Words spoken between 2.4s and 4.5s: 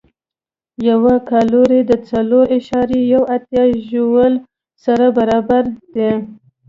اعشاریه یو اتیا ژول